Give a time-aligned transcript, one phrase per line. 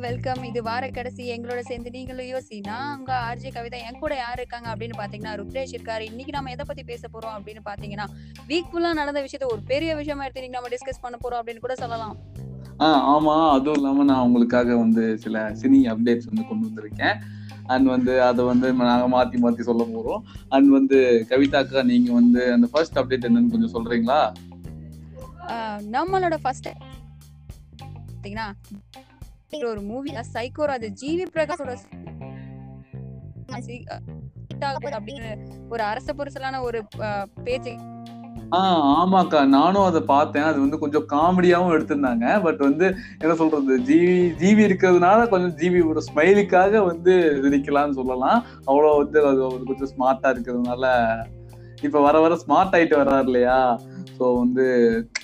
[0.00, 1.38] Welcome இது வார கடைசி.
[1.38, 5.74] எங்களோட சேர்ந்து நீங்களும் யோசி நான் உங்க ஆர்ஜே கவிதா என் கூட யார் இருக்காங்க அப்படின்னு பாத்தீங்கன்னா ருத்ரேஷ்
[5.74, 6.00] இருக்காரு.
[6.00, 8.04] இன்னைக்கு நம்ம எதை பத்தி பேச போறோம் அப்படின்னு பாத்தீங்கன்னா
[8.48, 11.74] வீக் ஃபுல்லா நடந்த விஷயத்த ஒரு பெரிய விஷயமா எடுத்து இன்னைக்கு நம்ம டிஸ்கஸ் பண்ண போறோம் அப்படின்னு கூட
[11.74, 12.16] சொல்லலாம்.
[12.80, 13.50] ஆ ஆமா.
[13.50, 17.16] அதுவும் இல்லாம நான் உங்களுக்காக வந்து சில சினி அப்டேட்ஸ் வந்து கொண்டு வந்திருக்கேன்.
[17.66, 20.22] அண்ட் வந்து அதை வந்து நாங்க மாத்தி மாத்தி சொல்ல போறோம்.
[20.48, 24.32] அண்ட் வந்து கவிதாக்கா நீங்க வந்து அந்த ஃபர்ஸ்ட் அப்டேட் என்னன்னு கொஞ்சம் சொல்றீங்களா?
[25.46, 26.68] ஆஹ் நம்மளோட ஃபர்ஸ்ட்
[28.22, 28.52] பாத்தீங்கன்னா
[29.52, 31.74] ஒரு மூவி சைக்கோர் அது ஜிவி பிரகாஷோட
[34.92, 35.28] அப்படின்னு
[35.70, 37.72] ஒரு அரச பொருசலான ஒரு ஆஹ், பேச்சு
[38.50, 39.46] ஆஹ் ஆமாக்கா.
[39.46, 40.42] நானும் அதை பார்த்தேன்.
[40.42, 42.42] அது வந்து கொஞ்சம் காமெடியாவும் எடுத்திருந்தாங்க.
[42.42, 42.86] பட் வந்து
[43.18, 43.78] என்ன சொல்றது?
[43.78, 48.44] ஜிவி ஜிவி இருக்கிறதுனால கொஞ்சம் ஜிவி ஒரு ஸ்மைலுக்காக வந்து சிரிக்கலாம்னு சொல்லலாம்.
[48.66, 50.84] அவ்வளோ வந்து அது கொஞ்சம் ஸ்மார்ட்டா இருக்கிறதுனால
[51.82, 53.78] இப்ப வர வர ஸ்மார்ட் ஆயிட்டு வர்றாரு இல்லையா?
[54.16, 54.64] ஸோ வந்து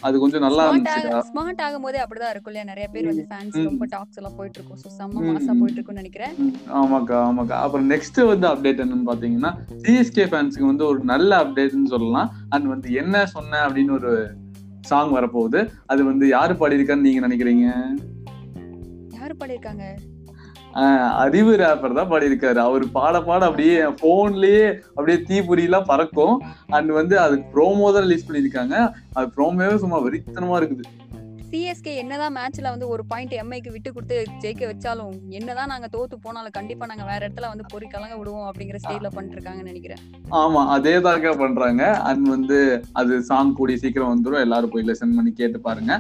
[0.01, 2.69] அது கொஞ்சம் நல்லா இருந்துச்சுக்கா ஸ்மார்ட் ஆகும் போதே அப்படிதான் இருக்கும் இல்லையா?
[2.70, 3.59] நிறைய பேர் வந்து ஃபேன்ஸ்.
[3.65, 5.52] ரொம்ப டாக்ஸ் எல்லாம் போயிட்டு இருக்கும் சோ செம்ம மாசா.
[5.60, 6.35] போயிட்டு இருக்கும்னு நினைக்கிறேன்.
[6.80, 7.59] ஆமாக்கா ஆமாக்கா.
[7.65, 9.52] அப்புறம் நெக்ஸ்ட் வந்து அப்டேட் என்னன்னு பாத்தீங்கன்னா
[9.85, 12.30] சிஎஸ்கே ஃபேன்ஸுக்கு வந்து ஒரு நல்ல அப்டேட்னு சொல்லலாம்.
[12.49, 13.68] அண்ட் வந்து என்ன சொன்ன?
[13.68, 14.12] அப்படின்னு ஒரு
[14.80, 15.71] சாங் வரப்போகுது.
[15.87, 17.66] அது வந்து யாரு பாடியிருக்கான்னு நீங்க நினைக்கிறீங்க?
[19.10, 19.85] யாரு பாடியிருக்காங்க?
[21.25, 22.61] அறிவு ரேப்பர் தான் பாடியிருக்காரு.
[22.69, 24.65] அவர் பாட பாட அப்படியே போன்லயே
[24.97, 26.37] அப்படியே தீபுரியெல்லாம் பறக்கும்.
[26.77, 28.77] அண்ட் வந்து அது ப்ரோமோ தான் ரிலீஸ் பண்ணியிருக்காங்க.
[29.17, 30.85] அது ப்ரோமோவே சும்மா வெறித்தனமா இருக்குது.
[31.55, 36.55] சிஎஸ்கே என்னதான் மேட்ச்ல வந்து ஒரு பாயிண்ட் எம்ஐக்கு விட்டு கொடுத்து ஜெயிக்க வச்சாலும் என்னதான் நாங்க தோத்து போனாலும்
[36.57, 40.01] கண்டிப்பா நாங்க வேற இடத்துல வந்து பொறி கலங்க விடுவோம் அப்படிங்கிற ஸ்டேட்ல பண்ணிட்டு இருக்காங்கன்னு நினைக்கிறேன்.
[40.41, 41.85] ஆமா அதே தாங்க பண்றாங்க.
[42.09, 42.59] அண்ட் வந்து
[43.01, 45.93] அது சாங் கூடிய சீக்கிரம் வந்துடும் எல்லாரும் போய் லெசன் பண்ணி கேட்டு பாருங்க.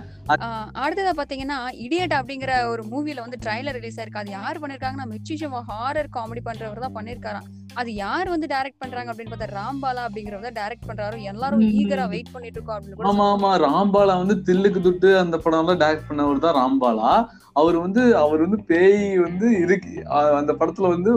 [0.84, 4.24] அடுத்ததா பாத்தீங்கன்னா இடியட் அப்படிங்கிற ஒரு மூவில வந்து ட்ரைலர் ரிலீஸ் ஆயிருக்கு.
[4.24, 7.48] அது யார் பண்ணிருக்காங்கன்னா மிச்சிஷம் ஹாரர் காமெடி பண்றவர் தான் பண்ணிருக்காராம்.
[7.76, 11.16] அது யார் வந்து டைரக்ட் பண்றாங்க அப்படின்னு பார்த்தா ராம்பாலா அப்படிங்கிறவர் தான் டைரக்ட் பண்றாரு.
[11.30, 11.62] எல்லாரும்.
[11.78, 13.50] ஈகரா வெயிட் பண்ணிட்டு இருக்கோம் அப்படின்னு ஆமா ஆமா.
[13.64, 17.10] ராம்பாலா வந்து தில்லுக்கு துட்டு அந்த படம் எல்லாம் டைரக்ட் பண்ணவர் தான் ராம்பாலா.
[17.56, 19.92] அவர் வந்து அவர் வந்து பேய் வந்து இருக்கு.
[20.38, 21.10] அந்த படத்துல வந்து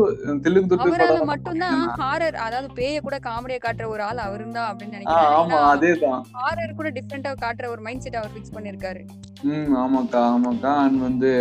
[0.44, 5.00] தில்லுக்கு துட்டு அவரால மட்டும்தான் ஹாரர் அதாவது பேய கூட காமெடியா காட்டுற ஒரு ஆள் அவரு தான் அப்படின்னு
[5.13, 6.22] ஆஹ் ஆமா நினைக்கிறேன் அதேதான்.
[6.38, 9.01] ஹாரர் கூட டிஃப்ரெண்டா காட்டுற ஒரு மைண்ட் செட் அவர் ஃபிக்ஸ் பண்ணிருக்காரு
[9.47, 10.71] ம் ஆமாக்கா ஆமாக்கா.
[10.83, 11.31] அண்ட் வந்து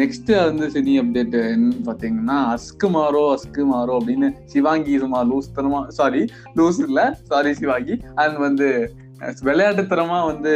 [0.00, 5.80] நெக்ஸ்ட் வந்து சினி அப்டேட் என்னன்னு பாத்தீங்கன்னா அஸ்கு மாறோ அஸ்கு மாறோ அப்படின்னு சிவாங்கி சும்மா லூஸ் தனமா
[5.90, 6.22] சாரி
[6.56, 7.94] லூஸ் இல்ல சாரி சிவாங்கி.
[8.22, 8.68] அண்ட் வந்து
[9.46, 10.52] விளையாட்டுத்தனமா வந்து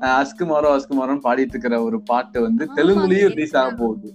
[0.00, 4.08] அஹ், அஸ்கு மாறோ அஸ்கு மாறோன்னு பாடிட்டு இருக்கிற ஒரு பாட்டு வந்து தெலுங்குலயும் ரிலீஸ் ஆக போகுது.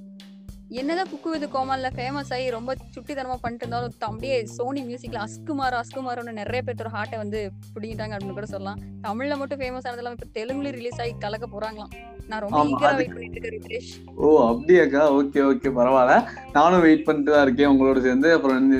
[0.79, 6.33] என்னதான் குக்கு விது கோமால்ல ஃபேமஸ் ஆகி ரொம்ப சுட்டித்தனமா பண்ணிட்டு இருந்தாலும் தம்பியே சோனி மியூசிக்ல அஸ்குமாரோ அஸ்குமாரோன்னு
[6.41, 7.39] நிறைய பேர்த்தோட ஹார்ட்டை வந்து
[7.73, 8.79] பிடிங்கிட்டாங்க அப்படின்னு கூட சொல்லலாம்.
[9.07, 11.91] தமிழ்ல மட்டும் ஃபேமஸ் ஆனதெல்லாம் இப்ப தெலுங்குல ரிலீஸ் ஆகி கலக்க போறாங்களாம்.
[12.29, 15.01] நான் ரொம்ப ஈகரா வெயிட் பண்ணிட்டு இருக்கேன் ரித்ரேஷ் ஓ அப்படியாக்கா?
[15.17, 16.15] ஓகே ஓகே பரவாயில்ல.
[16.57, 18.29] நானும் வெயிட் பண்ணிட்டு தான் இருக்கேன் உங்களோட சேர்ந்து.
[18.33, 18.71] அப்புறம்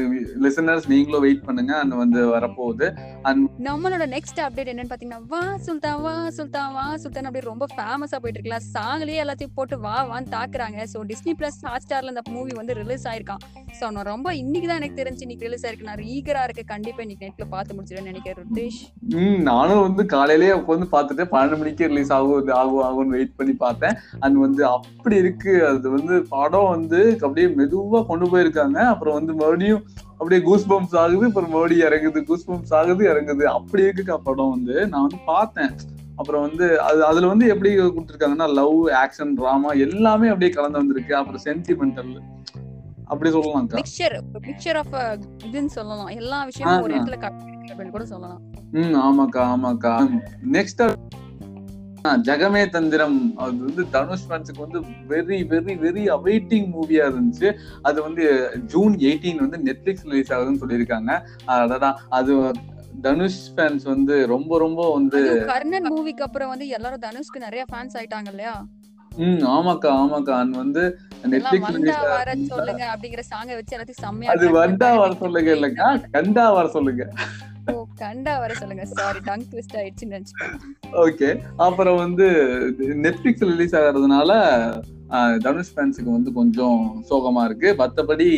[0.46, 1.74] லிசனர்ஸ் நீங்களும் வெயிட் பண்ணுங்க.
[1.80, 2.90] அண்ட் வந்து வரப்போகுது.
[3.26, 8.40] நம்மளோட நெக்ஸ்ட் அப்டேட் என்னன்னு பாத்தீங்கன்னா வா சுல்தான் வா சுல்தான் வா சுல்தான் அப்படி ரொம்ப ஃபேமஸா போயிட்டு
[8.40, 10.80] இருக்கலாம் சாங்லயே எல்லாத்தையும் போட்டு வா வான்னு தாக்குறாங்க.
[10.94, 13.44] சோ டிஸ்னி பிளஸ் ஹாட் ஸ்டார்ல அந்த மூவி வந்து ரிலீஸ் ஆயிருக்கான்.
[13.80, 15.88] ஸோ நான் ரொம்ப இன்னைக்கு தான் எனக்கு தெரிஞ்சு இன்னைக்கு ரிலீஸ் ஆயிருக்கு.
[15.90, 18.80] நான் ஈகரா இருக்க கண்டிப்பா இன்னைக்கு நெட்ல பார்த்து முடிச்சிடுவேன் நினைக்கிறேன் ருத்தேஷ்.
[19.22, 23.56] ம் நானும் வந்து காலையிலேயே உட்காந்து பார்த்துட்டு பன்னெண்டு மணிக்கு ரிலீஸ் ஆகும் இது ஆகும் ஆகும்னு வெயிட் பண்ணி
[23.66, 23.96] பார்த்தேன்.
[24.26, 25.54] அண்ட் வந்து அப்படி இருக்கு.
[25.72, 28.80] அது வந்து படம் வந்து அப்படியே மெதுவா கொண்டு போயிருக்காங்க.
[28.94, 29.84] அப்புறம் வந்து மறுபடியும்
[30.20, 31.26] அப்படியே கூஸ் பம்ப்ஸ் ஆகுது.
[31.30, 32.22] அப்புறம் மறுபடியும் இறங்குது.
[32.30, 33.46] கூஸ் பம்ப்ஸ் ஆகுது இறங்குது.
[33.58, 34.76] அப்படி இருக்குக்கா படம் வந்து.
[34.92, 35.74] நான் வந்து பார்த்தேன்.
[36.20, 41.16] அப்புறம் வந்து அது அதுல வந்து எப்படி கொடுத்துருக்காங்கன்னா லவ் ஆக்ஷன் ட்ராமா எல்லாமே அப்படியே கலந்து வந்திருக்கு.
[41.22, 42.12] அப்புறம் சென்டிமெண்டல்
[43.12, 43.78] அப்படி சொல்லலாம்க்கா.
[43.80, 44.16] மிக்சர்
[44.48, 44.96] மிக்சர் ஆஃப்
[45.46, 46.12] இதுன்னு சொல்லலாம்.
[46.22, 46.96] எல்லா விஷயமும் ஒரு.
[46.98, 47.18] இடத்துல
[47.70, 48.42] அப்படின்னு கூட சொல்லலாம்.
[48.72, 49.94] ம் ஆமாக்கா ஆமாக்கா.
[50.58, 50.84] நெக்ஸ்ட்
[52.28, 53.18] ஜெகமே தந்திரம்.
[53.46, 54.80] அது வந்து தனுஷ் ஃபேன்ஸுக்கு வந்து
[55.12, 57.50] வெரி வெரி வெரி அவைட்டிங் மூவியா இருந்துச்சு.
[57.82, 58.24] அது வந்து
[58.74, 61.12] ஜூன் எயிட்டீன் வந்து நெட்ஃபிளிக்ஸ் ரிலீஸ் ஆகுதுன்னு சொல்லியிருக்காங்க.
[61.58, 62.36] அதான் அது
[63.02, 65.20] தனுஷ் ஃபேன்ஸ் வந்து ரொம்ப ரொம்ப வந்து
[65.54, 68.56] கர்ணன் மூவிக்கு அப்புறம் வந்து எல்லாரும் தனுஷ்க்கு நிறைய ஃபேன்ஸ் ஆயிட்டாங்க இல்லையா?
[69.12, 70.34] ம் ஆமாக்கா ஆமாக்கா.
[70.42, 70.84] அண்ட் வந்து
[71.32, 71.72] நெட்ஃபிளிக்ஸ்
[72.52, 74.90] சொல்லுங்க அப்படிங்கிற சாங்க வச்சு எல்லாத்தையும் செம்மையா அது வந்தா.
[75.02, 75.88] வர சொல்லுங்க இல்லைக்கா.
[76.16, 77.04] கண்டா வர சொல்லுங்க.
[77.70, 78.86] ஓ கண்டா வர சொல்லுங்க.
[78.94, 80.56] சாரி டங் ட்விஸ்ட் ஆயிடுச்சுன்னு நினைச்சிட்டேன்.
[81.04, 81.30] ஓகே
[81.66, 82.28] அப்புறம் வந்து
[83.06, 84.32] நெட்ஃபிளிக்ஸ் ரிலீஸ் ஆகிறதுனால
[85.46, 86.80] தனுஷ் ஃபேன்ஸுக்கு வந்து கொஞ்சம்
[87.10, 87.70] சோகமா இருக்கு.
[87.82, 88.30] மத்தபடி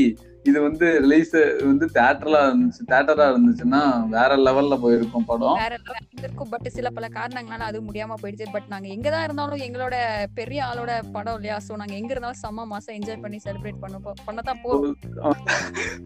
[0.43, 1.31] இது வந்து ரிலீஸ்
[1.63, 2.81] வந்து தேட்டர்ல இருந்துச்சு.
[2.87, 5.53] தேட்டரா இருந்துச்சுன்னா வேற லெவல்ல போயிருக்கும் படம்.
[5.53, 8.45] வேற level இருக்கும் பட் சில பல காரணங்களால அது முடியாம போயிடுச்சு.
[8.51, 11.59] பட் நாங்க எங்கதான் இருந்தாலும் எங்களோட பெரிய ஆளோட படம் இல்லையா?
[11.67, 15.31] சோ நாங்க எங்க இருந்தாலும் செம்ம மாசம் என்ஜாய் பண்ணி செலிப்ரேட் பண்ண போ- பண்ணதான் போறோம்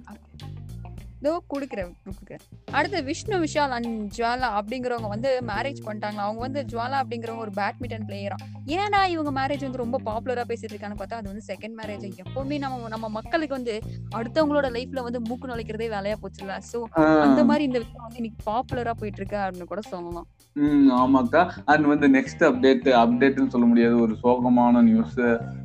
[1.20, 2.42] இதோ குடுக்குறேன் குடுக்குறேன்.
[2.78, 8.08] அடுத்து விஷ்ணு விஷால் அண்ட் ஜுவாலா அப்படிங்கிறவங்க வந்து மேரேஜ் பண்ணிட்டாங்க அவங்க வந்து ஜுவாலா அப்படிங்கிறவங்க ஒரு பேட்மிண்டன்
[8.10, 8.38] பிளேயரா
[8.78, 12.90] ஏன்டா இவங்க மேரேஜ் வந்து ரொம்ப பாப்புலரா பேசிட்டு இருக்கான்னு பார்த்தா அது வந்து செகண்ட் மேரேஜ் எப்பவுமே நம்ம
[12.96, 13.76] நம்ம மக்களுக்கு வந்து
[14.20, 16.80] அடுத்தவங்களோட லைஃப்ல வந்து மூக்கு நுழைக்கிறதே வேலையா போச்சுல்ல சோ
[17.26, 20.28] அந்த மாதிரி இந்த விஷயம் வந்து இன்னைக்கு பாப்புலரா போயிட்டு இருக்கு அப்படின்னு கூட சொல்லலாம்.
[20.56, 21.42] ம் ஆமாக்கா.
[21.66, 23.96] அண்ட் வந்து நெக்ஸ்ட் அப்டேட் அப்டேட்னு சொல்ல முடியாது.
[24.00, 25.18] ஒரு சோகமான நியூஸ்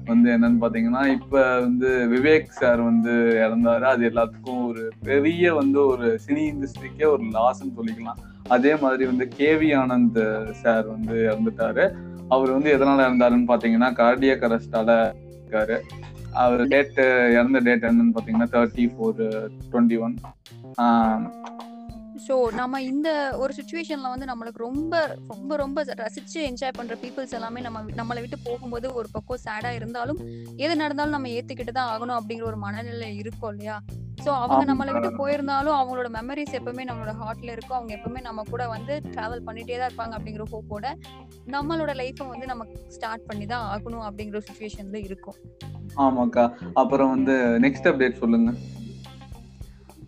[0.05, 3.13] வந்து என்னன்னு பாத்தீங்கன்னா இப்ப வந்து விவேக் சார் வந்து
[3.45, 3.81] இறந்தாரு.
[3.81, 8.21] அது எல்லாத்துக்கும் ஒரு பெரிய வந்து ஒரு சினி இண்டஸ்ட்ரிக்கே ஒரு லாஸ்ன்னு சொல்லிக்கலாம்.
[8.49, 10.21] அதே மாதிரி வந்து கேவி ஆனந்த்
[10.51, 11.87] சார் வந்து இறந்துட்டாரு.
[12.29, 14.91] அவர் வந்து எதனால இறந்தாருன்னு பாத்தீங்கன்னா கார்டியக் அரெஸ்டால
[15.39, 15.79] இருக்காரு.
[16.33, 16.99] அவர் டேட்
[17.37, 19.23] இறந்த டேட் என்னன்னு பாத்தீங்கன்னா thirty four
[19.73, 20.17] twenty one
[22.27, 23.09] so நம்ம இந்த
[23.39, 24.95] ஒரு சுச்சுவேஷன்ல வந்து நம்மளுக்கு ரொம்ப
[25.29, 30.21] ரொம்ப ரொம்ப ரசிச்சு என்ஜாய் பண்ற பீப்புள்ஸ் எல்லாமே நம்ம நம்மளை விட்டு போகும்போது ஒரு பக்கம் சேடா இருந்தாலும்
[30.57, 33.77] எது நடந்தாலும் நம்ம ஏத்துக்கிட்டு தான் ஆகணும் அப்படிங்கிற ஒரு மனநிலை இருக்கும் இல்லையா?
[34.25, 37.79] ஸோ அவங்க நம்மளை விட்டு போயிருந்தாலும் அவங்களோட மெமரிஸ் எப்பவுமே நம்மளோட ஹார்ட்ல இருக்கும்.
[37.79, 40.87] அவங்க எப்பவுமே நம்ம கூட வந்து டிராவல் பண்ணிட்டே தான் இருப்பாங்க அப்படிங்கிற ஹோப்போட
[41.47, 45.39] நம்மளோட லைஃப்பை வந்து நம்ம ஸ்டார்ட் பண்ணி தான் ஆகணும் அப்படிங்கிற சுச்சுவேஷன்ல இருக்கும்.
[45.97, 46.45] ஆமாக்கா.
[46.75, 48.51] அப்புறம் வந்து நெக்ஸ்ட் அப்டேட் சொல்லுங்க.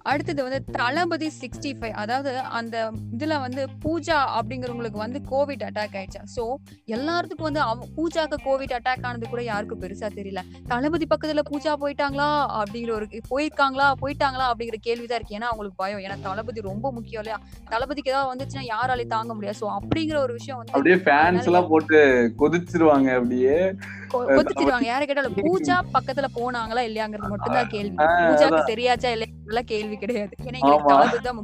[0.03, 6.23] அடுத்தது வந்து தளபதி சிக்ஸ்டி ஃபைவ் அதாவது அந்த இதுல வந்து பூஜா அப்படிங்கிறவங்களுக்கு வந்து கோவிட் அட்டாக் ஆயிடுச்சா?
[6.37, 6.55] சோ
[6.87, 10.39] எல்லாத்துக்கும் வந்து அவ- பூஜாக்கு கோவிட் அட்டாக் ஆனது கூட யாருக்கும் பெருசா தெரியல.
[10.67, 12.63] தளபதி பக்கத்துல பூஜா போயிட்டாங்களா?
[12.63, 13.93] அப்படிங்கிற ஒரு போயிருக்காங்களா?
[14.03, 14.53] போயிட்டாங்களா?
[14.57, 15.37] அப்படிங்கிற கேள்விதான் இருக்கு.
[15.37, 15.99] ஏன்னா அவங்களுக்கு பயம்.
[15.99, 17.47] ஏன்னா தளபதி ரொம்ப முக்கியம் இல்லையா?
[17.69, 19.59] தளபதிக்கு ஏதாவது வந்துச்சுன்னா யாராலையும் தாங்க முடியாது.
[19.61, 23.75] சோ அப்படிங்கிற ஒரு விஷயம் வந்து அப்படியே ஃபேன்ஸ் எல்லாம் போட்டு கொதிச்சிருவாங்க அப்படியே.
[24.13, 27.97] கொ- கொதிச்சிடுவாங்க யாரை கேட்டாலும் பூஜா பக்கத்துல போனாங்களா இல்லையாங்கிறது மட்டும்தான் கேள்வி.
[28.23, 30.35] பூஜாக்கு தெரியாச்சா இல்லையா கேள்வி கிடையாது.
[30.45, 31.43] ஏன்னா எங்களுக்கு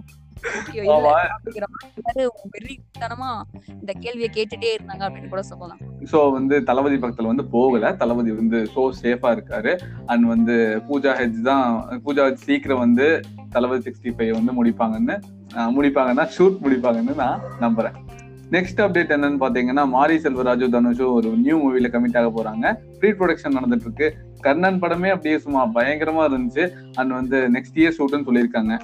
[0.57, 0.87] முக்கியம்.
[3.75, 5.81] இந்த கேள்வியை கேட்டுட்டே இருந்தாங்க அப்படின்னு கூட சொல்லலாம்.
[6.13, 7.93] ஸோ வந்து தளபதி பக்கத்துல வந்து போகல.
[7.95, 9.73] தளபதி வந்து ஸோ சேஃபா இருக்காரு.
[10.07, 10.57] அண்ட் வந்து
[10.89, 11.67] பூஜா ஹெச் தான்
[12.07, 13.09] பூஜா சீக்கிரம் வந்து
[13.51, 15.17] தளபதி சிக்ஸ்டி ஃபைவ் வந்து முடிப்பாங்கன்னு
[15.75, 17.97] முடிப்பாங்கன்னா ஷூட் முடிப்பாங்கன்னு நான் நம்புறேன்.
[18.55, 22.67] நெக்ஸ்ட் அப்டேட் என்னன்னு பாத்தீங்கன்னா மாரி செல்வராஜு தனுஷும் ஒரு நியூ மூவில கமிட் ஆக போறாங்க.
[23.01, 24.09] ப்ரீ ப்ரொடக்ஷன் நடந்துட்டு இருக்கு
[24.41, 26.65] கர்ணன் படமே அப்படியே சும்மா பயங்கரமா இருந்துச்சு.
[26.95, 28.75] அண்ட் வந்து நெக்ஸ்ட் இயர் ஷூட்னு சொல்லியிருக்காங்க.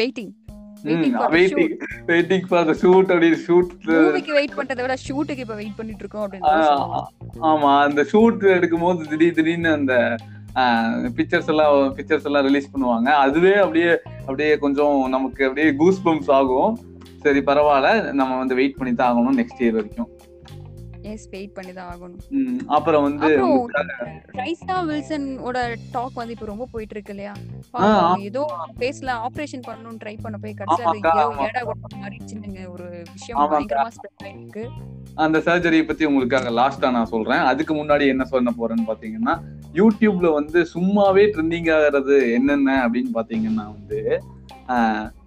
[0.00, 0.32] Waiting
[0.86, 1.74] waiting
[2.10, 6.24] waiting for the shoot அப்படி ஷூட் மூவிக்கு வெயிட் பண்றதை விட ஷூட்டுக்கு இப்ப வெயிட் பண்ணிட்டு இருக்கோம்
[6.24, 6.46] அப்படின்னு.
[7.50, 7.72] ஆமா.
[7.88, 9.94] அந்த ஷூட் எடுக்கும்போது திடீர் திடீர்னு அந்த
[11.18, 13.10] பிக்சர்ஸ் எல்லாம் பிக்சர்ஸ் எல்லாம் ரிலீஸ் பண்ணுவாங்க.
[13.26, 13.92] அதுவே அப்படியே
[14.24, 16.72] அப்படியே கொஞ்சம் நமக்கு அப்படியே கூஸ் பம்ப்ஸ் ஆகும்.
[17.24, 17.88] சரி பரவாயில்ல.
[18.20, 20.10] நம்ம வந்து வெயிட் பண்ணி தான் ஆகணும் நெக்ஸ்ட் இயர் வரைக்கும்.
[21.12, 22.58] எஸ் வெயிட் பண்ணி தான் ஆகணும்.
[22.76, 23.28] அப்புறம் வந்து
[24.40, 25.62] ரைசா வில்சன் ஓட
[25.94, 27.32] டாக் வந்து இப்ப ரொம்ப போயிட்டு இருக்கு இல்லையா?
[28.28, 28.42] ஏதோ
[28.82, 31.00] பேஸ்ல ஆபரேஷன் பண்ணணும்னு ட்ரை பண்ண போய் கடைசியா அது.
[31.48, 33.40] ஏடா கொட்ட மாறிடுச்சுன்னு ஒரு விஷயம்.
[33.54, 34.64] பயங்கரமா ஸ்ப்ரெட் ஆயிருக்கு.
[35.24, 37.42] அந்த சர்ஜரியை பத்தி உங்களுக்காக லாஸ்டா நான் சொல்றேன்.
[37.52, 39.36] அதுக்கு முன்னாடி என்ன சொல்ல போறேன்னு பாத்தீங்கன்னா
[39.78, 44.00] யூடியூப்ல வந்து சும்மாவே ட்ரெண்டிங் ஆகிறது என்னென்ன அப்படின்னு பாத்தீங்கன்னா வந்து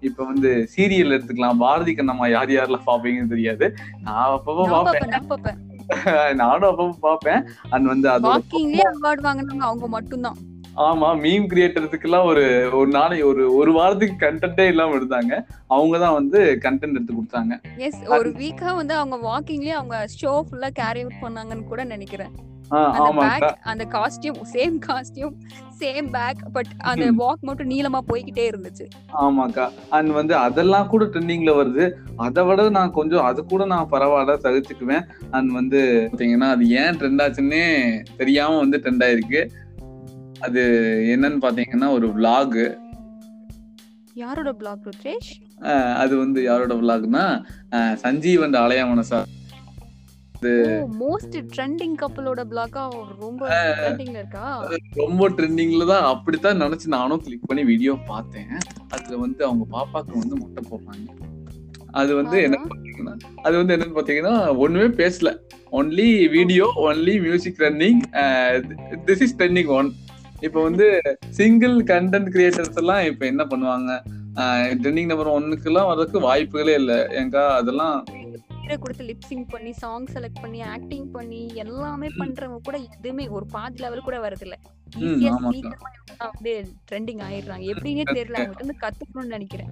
[0.08, 1.62] இப்ப வந்து சீரியல் எடுத்துக்கலாம்.
[1.64, 3.66] பாரதி கண்ணம்மா யார் யாரெல்லாம் பாப்பீங்கன்னு தெரியாது.
[4.08, 5.62] நான் அப்பப்போ பாப்பேன் பாப்பேன் நான் பாப்பேன்
[6.42, 7.42] நானும் அப்பப்போ பாப்பேன்
[7.74, 10.40] அண்ட் வந்து வாக்கிங்லயே அவார்ட் வாங்குனாங்க அவங்க மட்டும்தான்.
[10.86, 12.46] ஆமா மீம் கிரியேட்டர்ஸுக்கெல்லாம் ஒரு
[12.80, 15.34] ஒரு நாளைக்கு ஒரு ஒரு வாரத்துக்கு கண்டென்ட்டே இல்லாம இருந்தாங்க
[15.76, 17.54] அவங்க தான் வந்து கண்டென்ட் எடுத்து கொடுத்தாங்க.
[17.88, 22.34] எஸ் ஒரு வீக்கா வந்து அவங்க வாக்கிங்லயே அவங்க ஷோ ஃபுல்லா கேரி அவுட் பண்ணாங்கன்னு கூட நினைக்கிறேன்.
[22.70, 25.36] அந்த பேக் அந்த costume same costume
[25.80, 28.86] same bag but அந்த வாக் மட்டும் நீளமா போய்கிட்டே இருந்துச்சு.
[29.22, 29.66] ஆமாக்கா.
[29.90, 31.86] அண்ட் வந்து அதெல்லாம் கூட ட்ரெண்டிங்ல வருது.
[32.16, 35.06] அதை விட நான் கொஞ்சம் அது கூட நான் பரவாயில்ல சகிச்சுக்குவேன்.
[35.32, 37.66] அண்ட் வந்து பாத்தீங்கன்னா அது ஏன் ட்ரெண்ட் ஆச்சுன்னே
[38.18, 39.44] தெரியாம வந்து ட்ரெண்ட் ஆயிருக்கு.
[40.40, 40.64] அது
[41.16, 42.56] என்னன்னு பாத்தீங்கன்னா ஒரு vlog.
[44.14, 45.32] யாரோட பிளாக் ருத்ரேஷ்?
[45.96, 47.24] அது வந்து யாரோட விளாக்னா
[48.04, 49.26] சஞ்சீவ் அண்ட் அலையாமன சார்
[51.02, 52.82] மோஸ்ட் ட்ரெண்டிங் கப்பலோட பிளாக்கா
[53.24, 53.44] ரொம்ப
[53.80, 54.46] ட்ரெண்டிங்ல இருக்கா?
[55.02, 56.06] ரொம்ப ட்ரெண்டிங்ல தான்.
[56.14, 58.54] அப்படித்தான் நினைச்சு நானும் கிளிக் பண்ணி வீடியோ பார்த்தேன்.
[58.96, 61.08] அதுல வந்து அவங்க பாப்பாக்கு வந்து முட்டை போடுறாங்க.
[62.02, 63.14] அது வந்து என்ன பாத்தீங்கன்னா
[63.46, 65.32] அது வந்து என்னன்னு பாத்தீங்கன்னா ஒண்ணுமே பேசல.
[65.80, 68.02] Only video only music running
[69.08, 69.90] this is trending one
[70.46, 70.88] இப்போ வந்து
[71.40, 73.92] சிங்கிள் கண்டென்ட் கிரியேட்டர்ஸ் எல்லாம் இப்ப என்ன பண்ணுவாங்க?
[74.82, 76.98] ட்ரெண்டிங் நம்பர் ஒன்னுக்கு எல்லாம் வர்றதுக்கு வாய்ப்புகளே இல்லை.
[77.22, 77.96] ஏங்கா அதெல்லாம்
[78.66, 83.84] பேரை கொடுத்து லிப்சிங் பண்ணி சாங் செலக்ட் பண்ணி ஆக்டிங் பண்ணி எல்லாமே பண்றவங்க கூட எதுவுமே ஒரு பாதி
[83.84, 84.56] லெவல் கூட வரது இல்ல
[85.40, 86.52] வந்து
[86.90, 87.66] ட்ரெண்டிங் ஆயிடுறாங்க.
[87.74, 89.72] எப்படின்னே தெரியல இருந்து கத்துக்கணும்னு நினைக்கிறேன்.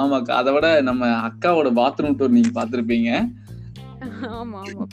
[0.00, 3.10] ஆமாக்கா அதை விட நம்ம அக்காவோட பாத்ரூம் டூர் நீங்க பாத்திருப்பீங்க
[4.38, 4.84] ஆமா ஆமா.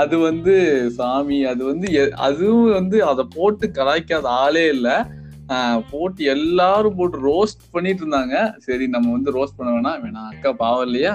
[0.00, 0.54] அது வந்து
[0.98, 1.88] சாமி அது வந்து
[2.26, 4.88] அதுவும் வந்து அதை போட்டு கலாய்க்காத ஆளே இல்ல.
[5.90, 8.34] போட்டு எல்லாரும் போட்டு ரோஸ்ட் பண்ணிட்டு இருந்தாங்க.
[8.58, 10.02] சரி நம்ம வந்து ரோஸ்ட் பண்ண வேணாம்.
[10.04, 11.14] வேணாம் அக்கா பாவம் இல்லையா?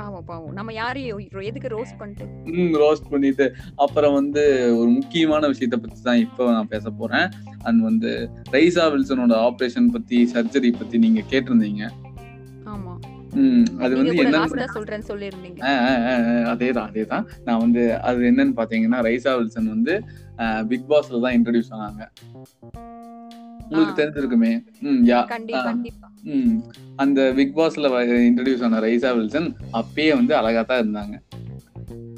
[0.00, 0.54] பாவம் பாவம்.
[0.58, 2.26] நம்ம யாரையும் எதுக்கு ரோஸ் பண்ணிட்டு?
[2.56, 3.46] ம் ரோஸ்ட் பண்ணிட்டு.
[3.84, 4.42] அப்புறம் வந்து
[4.80, 7.28] ஒரு முக்கியமான விஷயத்த பத்தி தான் இப்போ நான் பேச போறேன்.
[7.66, 8.12] அண்ட் வந்து
[8.56, 11.84] ரைசா வில்சனோட ஆபரேஷன் பத்தி சர்ஜரி பத்தி நீங்க கேட்டிருந்தீங்க.
[12.74, 12.94] ஆமா.
[13.84, 15.60] அது வந்து என்ன லாஸ்டா சொல்றேன்னு சொல்லிருந்தீங்க
[16.52, 17.26] அதேதான் அதேதான்.
[17.46, 19.94] நான் வந்து அது என்னன்னு பாத்தீங்கன்னா ரைசா வில்சன் வந்து
[20.70, 22.04] பிக் பாஸ்ல தான் இன்ட்ரடியூஸ் ஆனாங்க.
[23.70, 23.98] உங்களுக்கு.
[24.00, 24.52] தெரிஞ்சிருக்குமே.
[24.82, 25.20] ம் யா
[26.34, 26.54] ம்.
[26.96, 27.88] அந்த பிக் பாஸ்ல
[28.28, 31.14] இன்ட்ரடியூஸ் ஆன ரைசா வில்சன் அப்பயே வந்து அழகா தான் இருந்தாங்க.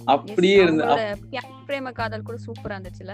[0.07, 0.85] அப்படியே இருந்து
[1.67, 3.13] பிரேம காதல் கூட சூப்பரா இருந்துச்சுல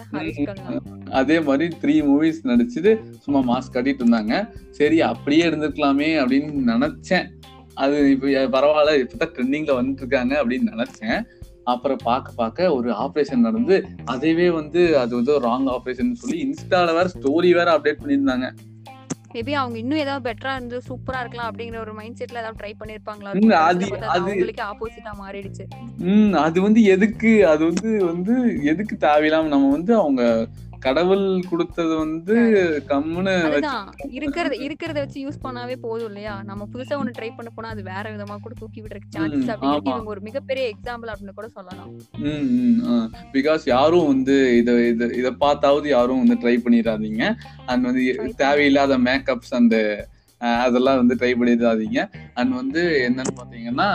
[1.12, 4.35] அதே மாதிரி த்ரீ மூவிஸ் நடிச்சுட்டு சும்மா மாஸ்க் கட்டிட்டு இருந்தாங்க.
[4.71, 7.26] சரி அப்படியே இருந்திருக்கலாமே அப்படின்னு நினைச்சேன்.
[7.75, 11.19] அது இப்ப பரவாயில்ல இப்பதான் ட்ரெண்டிங்ல வந்துட்டு இருக்காங்க அப்படின்னு நினைச்சேன்.
[11.66, 13.76] அப்புறம் பார்க்க பார்க்க ஒரு ஆபரேஷன் நடந்து
[14.11, 18.49] அதைவே வந்து அது வந்து ராங் ஆபரேஷன் சொல்லி இன்ஸ்டால வேற ஸ்டோரி வேற அப்டேட் பண்ணியிருந்தாங்க.
[19.32, 23.30] மேபி அவங்க இன்னும் ஏதாவது பெட்டரா இருந்து சூப்பரா இருக்கலாம் அப்படிங்கிற ஒரு மைண்ட் செட்ல ஏதாவது ட்ரை பண்ணிருப்பாங்களா
[23.62, 25.64] அது- அவங்களுக்கு ஆப்போசிட்டா மாறிடுச்சு.
[26.06, 30.23] ம் அது வந்து எதுக்கு அது வந்து வந்து எதுக்கு தேவையில்லாம நம்ம வந்து அவங்க
[30.80, 32.35] கடவுள் கொடுத்தது வந்து
[32.88, 33.33] கம்முன்னு
[34.18, 36.35] இருக்கிறத இருக்கிறத வச்சு யூஸ் பண்ணாவே போதும் இல்லையா?
[36.42, 39.73] நம்ம புதுசா ஒண்ணு ட்ரை பண்ண போனா அது வேற விதமா கூட தூக்கி விடுறதுக்கு சான்சஸ் ஆமா.
[39.87, 41.92] இவங்க ஒரு மிகப்பெரிய எக்ஸாம்பிள் அப்படின்னு கூட சொல்லலாம்.
[43.35, 47.23] பிகாஸ் யாரும் வந்து இத இத இத பார்த்தாவது யாரும் வந்து ட்ரை பண்ணிடாதீங்க
[47.66, 48.04] அண்ட் வந்து
[48.38, 49.76] தேவையில்லாத மேக்கப்ஸ் அண்ட்
[50.40, 52.00] அதெல்லாம் வந்து ட்ரை பண்ணிடாதீங்க.
[52.38, 53.88] அண்ட் வந்து என்னன்னு பாத்தீங்கன்னா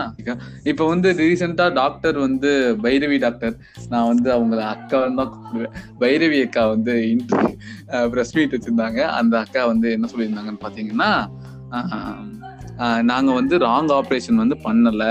[0.71, 2.51] இப்ப வந்து ரீசெண்டா டாக்டர் வந்து
[2.85, 3.55] பைரவி டாக்டர்
[3.93, 5.75] நான் வந்து அவங்கள அக்கா தான் கூப்பிடுவேன்.
[6.03, 6.95] பைரவி அக்கா வந்து
[8.13, 9.01] பிரஸ் மீட் வச்சிருந்தாங்க.
[9.19, 11.11] அந்த அக்கா வந்து என்ன சொல்லியிருந்தாங்கன்னு பாத்தீங்கன்னா
[12.81, 15.03] நாங்கள் நாங்க வந்து ராங் ஆப்ரேஷன் வந்து பண்ணல.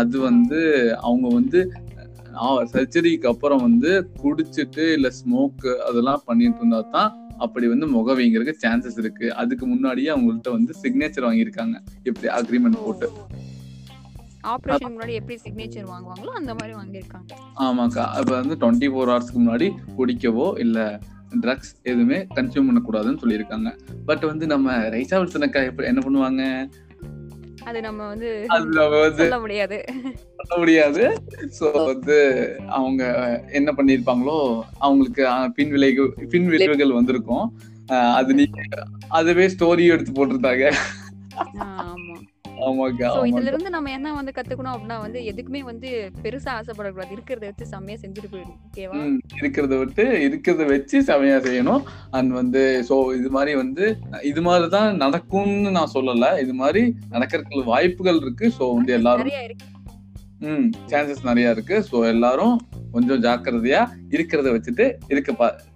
[0.00, 0.60] அது வந்து
[1.08, 1.60] அவங்க வந்து
[2.72, 3.90] சர்ஜரிக்கு அப்புறம் வந்து
[4.22, 9.34] குடிச்சிட்டு இல்ல ஸ்மோக்கு அதெல்லாம் பண்ணிட்டு இருந்தா தான் அப்படி வந்து முக வீங்கிறதுக்கு சான்சஸ் இருக்கு.
[9.34, 11.76] அதுக்கு முன்னாடியே அவங்கள்ட்ட வந்து சிக்னேச்சர் வாங்கியிருக்காங்க.
[12.02, 13.10] எப்படி அக்ரிமெண்ட் போட்டு.
[14.44, 17.32] ஆபரேஷன் முன்னாடி எப்படி சிக்னேச்சர் வாங்குவாங்களோ அந்த மாதிரி வாங்கியிருக்காங்க.
[17.58, 18.04] ஆமாக்கா.
[18.20, 21.00] அப்ப வந்து டுவெண்ட்டி ஃபோர் ஹவர்ஸ்க்கு முன்னாடி குடிக்கவோ இல்ல
[21.42, 23.70] ட்ரக்ஸ் எதுவுமே கன்சியூம் பண்ணக்கூடாதுன்னு சொல்லியிருக்காங்க.
[24.06, 26.68] பட் வந்து நம்ம ரைசா வில்சனக்கா எப்படி என்ன பண்ணுவாங்க?
[27.68, 28.30] அது நம்ம வந்து
[29.18, 29.76] சொல்ல முடியாது.
[30.38, 31.02] பண்ண முடியாது.
[31.58, 32.16] சோ வந்து
[32.78, 33.02] அவங்க
[33.58, 34.38] என்ன பண்ணிருப்பாங்களோ
[34.78, 35.24] அவங்களுக்கு
[35.58, 36.04] பின் விளைவு
[36.34, 37.46] பின் விளைவுகள் வந்திருக்கும்.
[38.18, 38.60] அது நீங்க
[39.18, 40.66] அதுவே ஸ்டோரி எடுத்து போட்டிருந்தாங்க.
[43.14, 45.88] சோ இதுல இருந்து நம்ம என்ன வந்து கத்துக்கணும் அப்படின்னா வந்து எதுக்குமே வந்து
[46.24, 47.12] பெருசா ஆசைப்படக்கூடாது.
[47.16, 49.00] இருக்கிறத வச்சு செம்மையா செஞ்சுட்டு போயிடும் ஓகேவா
[49.40, 51.84] இருக்கிறத விட்டு இருக்கிறத வச்சு செமையா செய்யணும்.
[52.18, 53.84] அண்ட் வந்து சோ இது மாதிரி வந்து
[54.30, 56.28] இது மாதிரி தான் நடக்கும்னு நான் சொல்லல.
[56.44, 56.82] இது மாதிரி
[57.14, 58.48] நடக்கிறதுக்கு வாய்ப்புகள் இருக்கு.
[58.58, 59.32] சோ வந்து எல்லாரும்
[60.52, 61.76] ம் சான்சஸ் நிறைய இருக்கு.
[61.90, 62.56] ஸோ எல்லாரும்
[62.94, 63.82] கொஞ்சம் ஜாக்கிரதையா
[64.14, 65.30] இருக்கிறத வச்சுட்டு இருக்க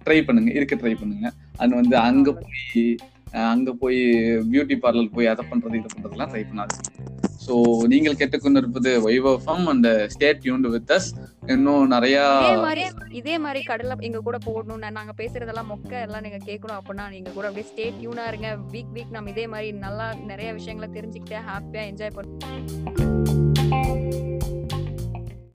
[0.05, 0.49] ட்ரை பண்ணுங்க.
[0.57, 1.29] இருக்க ட்ரை பண்ணுங்க.
[1.61, 2.83] அண்ட் வந்து அங்க போய்
[3.31, 3.99] அங்க போய்
[4.51, 6.75] பியூட்டி பார்லர் போய் அதை பண்றது இது பண்றதுலாம் ட்ரை பண்ணாது
[7.45, 11.09] ஸோ நீங்கள் கேட்டுக்கொண்டிருப்பது வைவஃபம் and stay tuned with us
[11.47, 13.61] இன்னும் நிறைய இதே மாதிரி இதே மாதிரி
[14.01, 18.27] எங்க கூட போடணும் நாங்க பேசுறதெல்லாம் மொக்க எல்லாம் நீங்க கேட்கணும் அப்படின்னா நீங்க கூட அப்படியே ஸ்டேட் டியூனா
[18.27, 18.57] இருங்க.
[18.71, 23.08] வீக் வீக் நம்ம இதே மாதிரி நல்லா நிறைய விஷயங்களை தெரிஞ்சுக்கிட்டே ஹாப்பியா என்ஜாய் பண்ணுவோம்